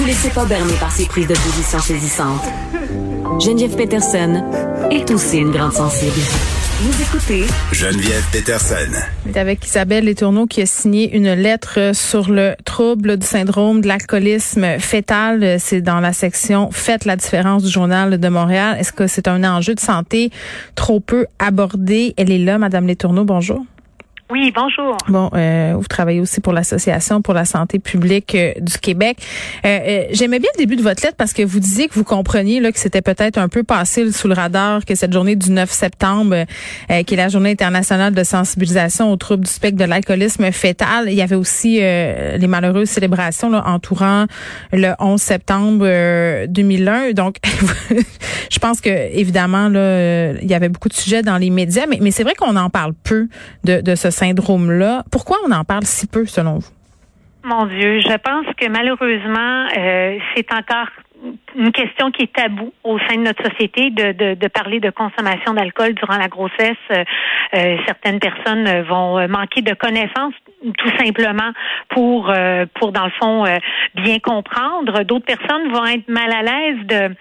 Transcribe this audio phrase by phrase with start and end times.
[0.00, 2.48] vous laissez pas berner par ces prises de position saisissantes.
[3.38, 4.42] Geneviève Peterson
[4.90, 6.16] est aussi une grande sensible.
[6.80, 8.98] Vous écoutez Geneviève Peterson.
[9.28, 13.88] est avec Isabelle Letourneau qui a signé une lettre sur le trouble du syndrome de
[13.88, 15.60] l'alcoolisme fœtal.
[15.60, 18.78] C'est dans la section Faites la différence du journal de Montréal.
[18.80, 20.30] Est-ce que c'est un enjeu de santé
[20.76, 22.14] trop peu abordé?
[22.16, 23.24] Elle est là, Madame Letourneau.
[23.24, 23.62] Bonjour.
[24.30, 24.96] Oui, bonjour.
[25.08, 29.18] Bon, euh, vous travaillez aussi pour l'Association pour la santé publique euh, du Québec.
[29.64, 32.04] Euh, euh, J'aimais bien le début de votre lettre parce que vous disiez que vous
[32.04, 35.50] compreniez là, que c'était peut-être un peu passé sous le radar que cette journée du
[35.50, 36.44] 9 septembre,
[36.90, 41.08] euh, qui est la journée internationale de sensibilisation aux troubles du spectre de l'alcoolisme fœtal,
[41.08, 44.26] il y avait aussi les malheureuses célébrations là, entourant
[44.72, 47.12] le 11 septembre 2001.
[47.12, 47.36] Donc,
[48.50, 51.98] je pense que évidemment là, il y avait beaucoup de sujets dans les médias, mais,
[52.00, 53.28] mais c'est vrai qu'on en parle peu
[53.64, 55.04] de, de ce syndrome-là.
[55.10, 56.70] Pourquoi on en parle si peu, selon vous?
[57.42, 60.88] Mon Dieu, je pense que malheureusement, euh, c'est encore
[61.56, 65.52] une question qui est tabou au sein de notre société de, de, parler de consommation
[65.52, 66.84] d'alcool durant la grossesse.
[66.90, 67.04] Euh,
[67.54, 70.34] euh certaines personnes vont manquer de connaissances
[70.78, 71.52] tout simplement
[71.90, 72.32] pour
[72.74, 73.44] pour dans le fond
[73.94, 75.02] bien comprendre.
[75.04, 77.14] D'autres personnes vont être mal à l'aise de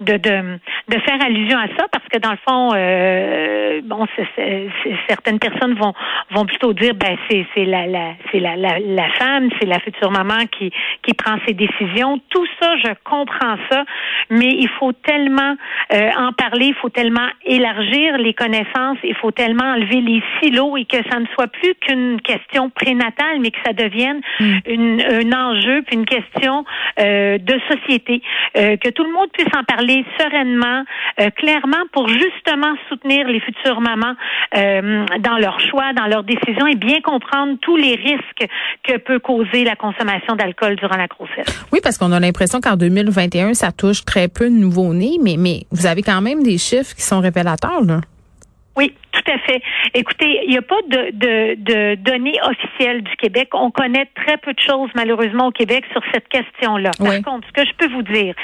[0.00, 4.68] de, de de faire allusion à ça parce que dans le fond euh, bon c'est,
[5.08, 5.92] certaines personnes vont
[6.30, 9.78] vont plutôt dire ben c'est c'est la, la c'est la, la, la femme c'est la
[9.80, 10.70] future maman qui
[11.02, 13.84] qui prend ses décisions tout ça je comprends ça
[14.30, 15.56] mais il faut tellement
[15.90, 20.84] en parler il faut tellement élargir les connaissances il faut tellement enlever les silos et
[20.84, 24.56] que ça ne soit plus qu'une question prénatal, mais que ça devienne hmm.
[24.66, 26.64] une, un enjeu puis une question
[26.98, 28.22] euh, de société,
[28.56, 30.81] euh, que tout le monde puisse en parler sereinement,
[31.20, 34.14] euh, clairement, pour justement soutenir les futures mamans
[34.56, 38.46] euh, dans leurs choix, dans leurs décisions et bien comprendre tous les risques
[38.84, 41.66] que peut causer la consommation d'alcool durant la grossesse.
[41.72, 45.62] Oui, parce qu'on a l'impression qu'en 2021, ça touche très peu de nouveau-nés, mais, mais
[45.70, 48.00] vous avez quand même des chiffres qui sont révélateurs, là.
[48.74, 49.60] Oui, tout à fait.
[49.92, 53.50] Écoutez, il n'y a pas de, de, de, données officielles du Québec.
[53.52, 56.90] On connaît très peu de choses, malheureusement, au Québec sur cette question-là.
[56.98, 58.34] Par contre, ce que je peux vous dire,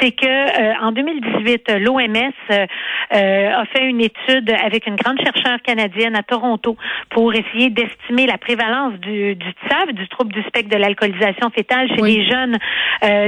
[0.00, 2.66] c'est que euh, en 2018, l'OMS euh,
[3.14, 6.76] euh, a fait une étude avec une grande chercheure canadienne à Toronto
[7.10, 11.88] pour essayer d'estimer la prévalence du, du TSAV, du trouble du spectre de l'alcoolisation fétale
[11.88, 12.58] chez les jeunes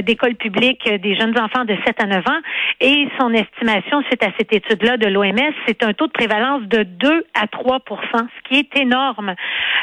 [0.03, 2.41] d'école publique, des jeunes enfants de 7 à 9 ans.
[2.81, 6.83] Et son estimation, suite à cette étude-là de l'OMS, c'est un taux de prévalence de
[6.83, 7.79] 2 à 3%
[8.13, 9.35] ce qui est énorme.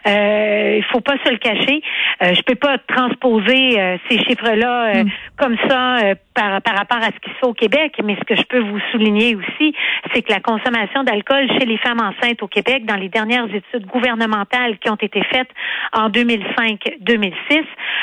[0.06, 1.82] Euh, il faut pas se le cacher.
[2.22, 5.10] Euh, je peux pas transposer euh, ces chiffres-là mm.
[5.36, 5.98] comme ça
[6.34, 8.60] par, par rapport à ce qui se fait au Québec, mais ce que je peux
[8.60, 9.74] vous souligner aussi,
[10.12, 13.86] c'est que la consommation d'alcool chez les femmes enceintes au Québec, dans les dernières études
[13.86, 15.50] gouvernementales qui ont été faites
[15.92, 17.34] en 2005-2006,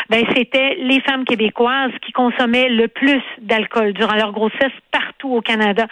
[0.09, 5.41] ben c'était les femmes québécoises qui consommaient le plus d'alcool durant leur grossesse partout au
[5.41, 5.88] Canada.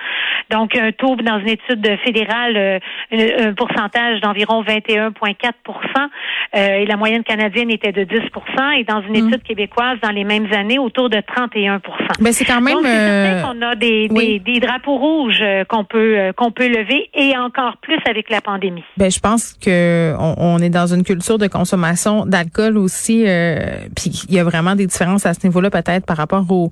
[0.49, 2.81] Donc un taux dans une étude fédérale,
[3.11, 6.09] un pourcentage d'environ 21,4%
[6.55, 9.27] euh, et la moyenne canadienne était de 10% et dans une mm.
[9.27, 11.79] étude québécoise dans les mêmes années autour de 31
[12.19, 12.75] ben, c'est quand même.
[12.75, 13.41] Donc, euh...
[13.41, 17.37] qu'on a des, des, des, drapeaux rouges euh, qu'on peut euh, qu'on peut lever et
[17.37, 18.83] encore plus avec la pandémie.
[18.97, 23.23] Ben, je pense que on, on est dans une culture de consommation d'alcool aussi.
[23.27, 23.57] Euh,
[23.95, 26.71] puis il y a vraiment des différences à ce niveau-là peut-être par rapport au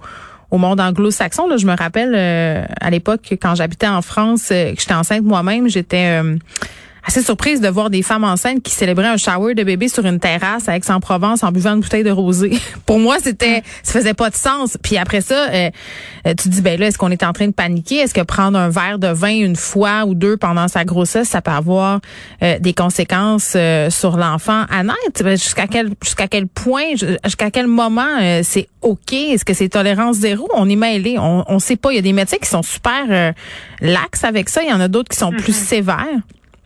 [0.49, 1.49] au monde anglo-saxon.
[1.49, 6.21] Là, je me rappelle à l'époque quand j'habitais en France, que j'étais enceinte moi-même, j'étais
[7.07, 10.19] assez surprise de voir des femmes enceintes qui célébraient un shower de bébé sur une
[10.19, 12.51] terrasse à Aix-en-Provence en buvant une bouteille de rosé.
[12.85, 14.77] Pour moi, c'était, ça faisait pas de sens.
[14.83, 15.69] Puis après ça, euh,
[16.27, 17.95] euh, tu dis, ben là, est-ce qu'on est en train de paniquer?
[17.95, 21.41] Est-ce que prendre un verre de vin une fois ou deux pendant sa grossesse, ça
[21.41, 22.01] peut avoir
[22.43, 23.55] euh, des conséquences
[23.89, 24.65] sur l'enfant?
[24.69, 25.23] À naître?
[25.23, 29.13] Ben, jusqu'à quel, jusqu'à quel point, jusqu'à quel moment c'est OK?
[29.13, 30.49] Est-ce que c'est tolérance zéro?
[30.53, 31.17] On est mêlé.
[31.17, 31.93] On, on sait pas.
[31.93, 33.33] Il y a des médecins qui sont super
[33.79, 34.61] lax avec ça.
[34.61, 36.19] Il y en a d'autres qui sont plus sévères.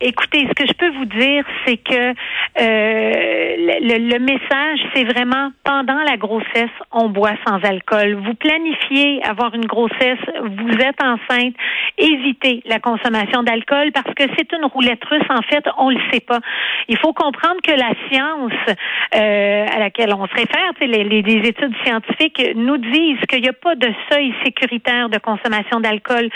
[0.04, 2.14] Écoutez, ce que je peux vous dire, c'est que euh,
[2.58, 8.14] le, le, message, c'est vraiment pendant la grossesse, on boit sans alcool.
[8.14, 11.54] Vous planifiez avoir une grossesse, vous êtes enceinte,
[11.98, 15.22] évitez la consommation d'alcool parce que c'est une roulette russe.
[15.30, 16.40] En fait, on le sait pas.
[16.88, 18.76] Il faut comprendre que la science
[19.14, 23.48] euh, à laquelle on se réfère, les, les, les études scientifiques nous disent qu'il n'y
[23.48, 26.28] a pas de seuil sécuritaire de consommation d'alcool.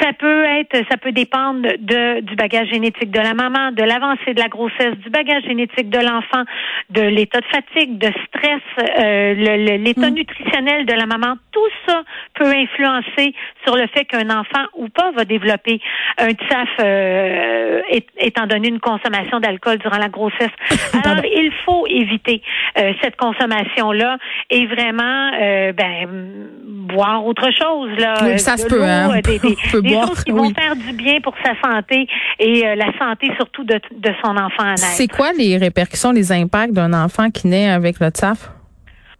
[0.00, 3.82] Ça peut être, ça peut dépendre de, du bagage génétique génétique de la maman, de
[3.82, 6.44] l'avancée de la grossesse, du bagage génétique de l'enfant,
[6.90, 9.34] de l'état de fatigue, de stress, euh,
[9.78, 10.14] l'état mm.
[10.14, 11.34] nutritionnel de la maman.
[11.52, 12.02] Tout ça
[12.34, 13.34] peut influencer
[13.64, 15.80] sur le fait qu'un enfant ou pas va développer
[16.18, 17.80] un TSAF euh,
[18.18, 20.50] étant donné une consommation d'alcool durant la grossesse.
[21.04, 22.42] Alors, il faut éviter
[22.78, 24.18] euh, cette consommation-là
[24.50, 25.30] et vraiment
[25.76, 26.08] ben,
[26.64, 27.90] boire autre chose.
[27.98, 28.82] Là, oui, ça se peut.
[28.82, 29.20] Hein?
[29.24, 29.38] Des,
[30.06, 32.06] choses qui vont faire du bien pour sa santé
[32.38, 34.82] et la santé surtout de, de son enfant à naître.
[34.82, 38.50] C'est quoi les répercussions, les impacts d'un enfant qui naît avec le TSAF?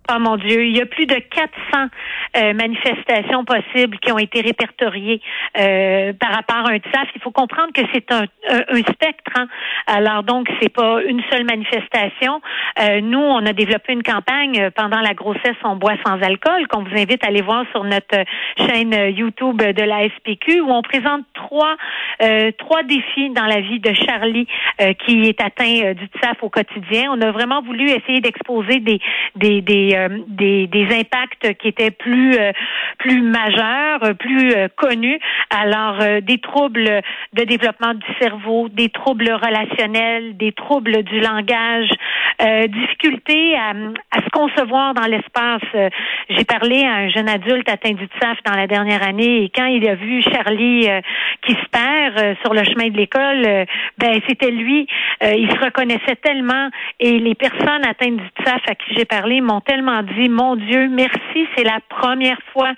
[0.09, 1.89] Oh mon Dieu, il y a plus de 400
[2.37, 5.21] euh, manifestations possibles qui ont été répertoriées
[5.59, 7.09] euh, par rapport à un TSAF.
[7.17, 9.33] Il faut comprendre que c'est un, un, spectre.
[9.35, 9.49] Hein.
[9.89, 12.41] Alors donc, c'est pas une seule manifestation.
[12.81, 16.85] Euh, nous, on a développé une campagne pendant la grossesse On boit sans alcool qu'on
[16.85, 18.23] vous invite à aller voir sur notre
[18.59, 21.77] chaîne YouTube de la SPQ où on présente trois
[22.59, 24.47] trois défis dans la vie de Charlie
[25.05, 27.11] qui est atteint du TSAF au quotidien.
[27.11, 29.01] On a vraiment voulu essayer d'exposer des
[29.35, 32.53] des, des euh, des, des, impacts qui étaient plus euh,
[32.99, 35.19] plus majeurs, plus euh, connus.
[35.51, 37.03] Alors des troubles
[37.33, 41.89] de développement du cerveau, des troubles relationnels, des troubles du langage,
[42.69, 45.91] difficulté à, à, se concevoir dans l'espace.
[46.29, 49.67] J'ai parlé à un jeune adulte atteint du TSAF dans la dernière année et quand
[49.67, 50.89] il a vu Charlie
[51.43, 53.67] qui se perd sur le chemin de l'école,
[53.99, 54.87] ben c'était lui.
[55.23, 59.61] il se reconnaissait tellement et les personnes atteintes du TSAF à qui j'ai parlé m'ont
[59.61, 62.73] tellement dit, mon Dieu, merci, c'est la première fois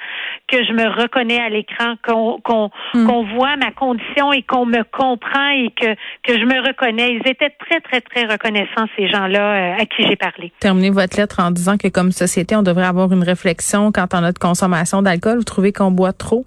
[0.47, 3.35] que je me reconnais à l'écran, qu'on hmm.
[3.37, 7.15] voit ma condition et qu'on me comprend et que, que je me reconnais.
[7.15, 10.53] Ils étaient très, très, très reconnaissants, ces gens-là euh, à qui j'ai parlé.
[10.61, 14.21] Terminez votre lettre en disant que comme société, on devrait avoir une réflexion quant à
[14.21, 15.39] notre consommation d'alcool.
[15.39, 16.45] Vous trouvez qu'on boit trop?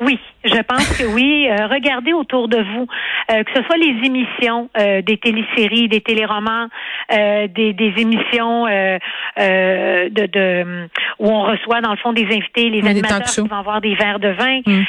[0.00, 1.48] Oui, je pense que oui.
[1.48, 2.86] Euh, regardez autour de vous,
[3.30, 6.68] euh, que ce soit les émissions euh, des téléséries, des téléromans,
[7.10, 10.88] des, des, émissions de, de,
[11.18, 14.18] où on reçoit dans le fond des invités, les animateurs qui vont avoir des verres
[14.18, 14.84] de vin, mm.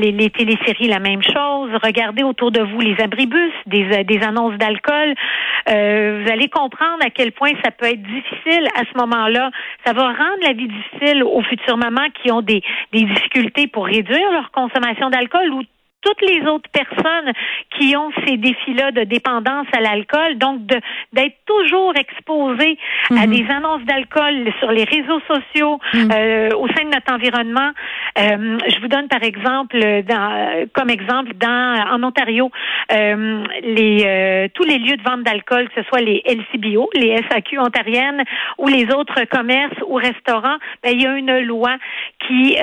[0.00, 1.70] les, les téléséries la même chose.
[1.82, 5.14] Regardez autour de vous les abribus, des, des annonces d'alcool.
[5.66, 9.50] vous allez comprendre à quel point ça peut être difficile à ce moment-là.
[9.86, 12.62] Ça va rendre la vie difficile aux futures mamans qui ont des,
[12.92, 15.62] des difficultés pour réduire leur consommation d'alcool ou
[16.04, 17.32] toutes les autres personnes
[17.78, 20.60] qui ont ces défis-là de dépendance à l'alcool, donc
[21.12, 22.78] d'être toujours exposé
[23.10, 23.30] à mhm.
[23.30, 26.10] des annonces d'alcool sur les réseaux sociaux, mhm.
[26.12, 27.70] euh, au sein de notre environnement.
[28.18, 32.50] Euh, je vous donne par exemple, dans, comme exemple, dans en Ontario,
[32.92, 37.58] euh, les tous les lieux de vente d'alcool, que ce soit les LCBO, les SAQ
[37.58, 38.22] ontariennes
[38.58, 41.76] ou les autres commerces ou restaurants, ben, il y a une loi
[42.26, 42.56] qui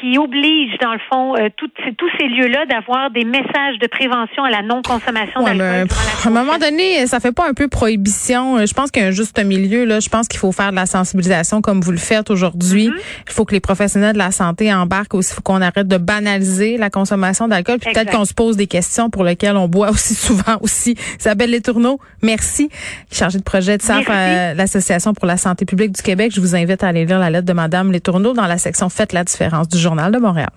[0.00, 4.62] qui oblige dans le fond tous ces lieux-là avoir des messages de prévention à la
[4.62, 5.88] non-consommation d'alcool.
[6.24, 8.64] à un moment donné, ça fait pas un peu prohibition.
[8.64, 9.84] Je pense qu'il y a un juste milieu.
[9.84, 10.00] Là.
[10.00, 12.88] Je pense qu'il faut faire de la sensibilisation comme vous le faites aujourd'hui.
[12.88, 13.24] Mm-hmm.
[13.28, 15.32] Il faut que les professionnels de la santé embarquent aussi.
[15.32, 17.78] Il faut qu'on arrête de banaliser la consommation d'alcool.
[17.78, 20.96] Puis peut-être qu'on se pose des questions pour lesquelles on boit aussi souvent aussi.
[21.18, 22.70] Isabelle Letourneau, merci.
[23.12, 26.32] Chargée de projet de SAF à l'Association pour la santé publique du Québec.
[26.34, 29.12] Je vous invite à aller lire la lettre de Madame Letourneau dans la section Faites
[29.12, 30.50] la différence du Journal de Montréal.